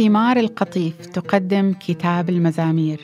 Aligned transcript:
ثمار 0.00 0.36
القطيف 0.36 1.06
تقدم 1.06 1.74
كتاب 1.80 2.28
المزامير. 2.28 3.00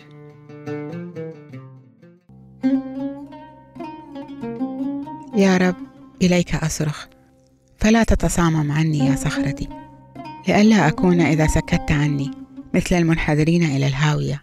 يا 5.37 5.57
رب 5.57 5.75
إليك 6.23 6.55
أصرخ. 6.55 7.07
فلا 7.77 8.05
تتصامم 8.05 8.73
عني 8.73 8.99
يا 8.99 9.17
صخرتي. 9.17 9.69
لئلا 10.49 10.89
أكون 10.89 11.21
إذا 11.21 11.47
سكت 11.47 11.93
عني 11.93 12.31
مثل 12.75 12.97
المنحدرين 12.97 13.63
إلى 13.63 13.87
الهاوية. 13.87 14.41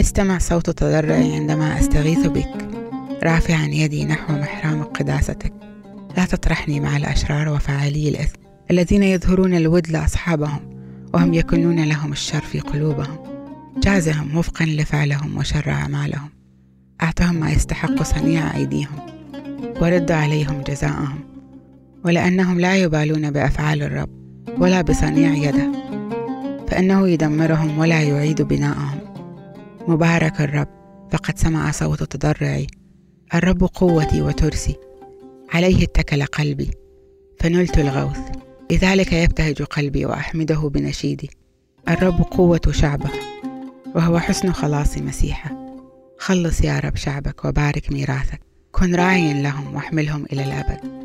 استمع 0.00 0.38
صوت 0.38 0.70
تضرعي 0.70 1.34
عندما 1.34 1.78
أستغيث 1.78 2.26
بك. 2.26 2.68
رافعا 3.22 3.66
يدي 3.72 4.04
نحو 4.04 4.32
محرام 4.32 4.82
قداستك. 4.82 5.52
لا 6.16 6.24
تطرحني 6.24 6.80
مع 6.80 6.96
الأشرار 6.96 7.48
وفاعلي 7.48 8.08
الإثم 8.08 8.38
الذين 8.70 9.02
يظهرون 9.02 9.54
الود 9.54 9.90
لأصحابهم 9.90 10.77
وهم 11.14 11.34
يكنون 11.34 11.84
لهم 11.84 12.12
الشر 12.12 12.40
في 12.40 12.60
قلوبهم. 12.60 13.18
جازهم 13.78 14.36
وفقا 14.36 14.64
لفعلهم 14.64 15.36
وشر 15.36 15.70
أعمالهم. 15.70 16.28
أعطهم 17.02 17.34
ما 17.34 17.50
يستحق 17.50 18.02
صنيع 18.02 18.56
أيديهم 18.56 18.96
ورد 19.80 20.10
عليهم 20.10 20.60
جزاءهم. 20.60 21.18
ولأنهم 22.04 22.60
لا 22.60 22.76
يبالون 22.76 23.30
بأفعال 23.30 23.82
الرب 23.82 24.10
ولا 24.58 24.82
بصنيع 24.82 25.34
يده. 25.34 25.72
فإنه 26.68 27.08
يدمرهم 27.08 27.78
ولا 27.78 28.02
يعيد 28.02 28.42
بناءهم. 28.42 28.98
مبارك 29.88 30.40
الرب 30.40 30.68
فقد 31.10 31.38
سمع 31.38 31.70
صوت 31.70 32.02
تضرعي. 32.02 32.66
الرب 33.34 33.64
قوتي 33.64 34.22
وترسي. 34.22 34.76
عليه 35.54 35.84
اتكل 35.84 36.22
قلبي. 36.24 36.70
فنلت 37.40 37.78
الغوث. 37.78 38.18
لذلك 38.70 39.12
يبتهج 39.12 39.62
قلبي 39.62 40.06
وأحمده 40.06 40.70
بنشيدي. 40.74 41.30
الرب 41.88 42.22
قوة 42.22 42.60
شعبه 42.70 43.10
وهو 43.94 44.18
حسن 44.18 44.52
خلاص 44.52 44.98
مسيحه. 44.98 45.78
خلص 46.18 46.60
يا 46.60 46.78
رب 46.78 46.96
شعبك 46.96 47.44
وبارك 47.44 47.92
ميراثك. 47.92 48.40
كن 48.72 48.94
راعيا 48.94 49.34
لهم 49.42 49.74
واحملهم 49.74 50.26
إلى 50.32 50.44
الأبد. 50.44 50.97